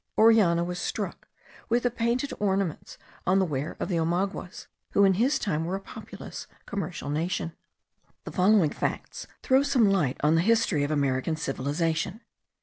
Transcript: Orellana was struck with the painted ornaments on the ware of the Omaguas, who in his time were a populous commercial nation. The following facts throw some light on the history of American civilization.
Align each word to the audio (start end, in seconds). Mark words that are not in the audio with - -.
Orellana 0.17 0.63
was 0.63 0.79
struck 0.79 1.27
with 1.69 1.83
the 1.83 1.91
painted 1.91 2.33
ornaments 2.39 2.97
on 3.27 3.37
the 3.37 3.45
ware 3.45 3.77
of 3.79 3.87
the 3.87 3.99
Omaguas, 3.99 4.65
who 4.93 5.03
in 5.03 5.13
his 5.13 5.37
time 5.37 5.63
were 5.63 5.75
a 5.75 5.79
populous 5.79 6.47
commercial 6.65 7.11
nation. 7.11 7.55
The 8.23 8.31
following 8.31 8.71
facts 8.71 9.27
throw 9.43 9.61
some 9.61 9.87
light 9.87 10.17
on 10.23 10.33
the 10.33 10.41
history 10.41 10.83
of 10.83 10.89
American 10.89 11.35
civilization. 11.35 12.21